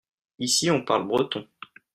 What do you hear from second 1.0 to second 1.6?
breton.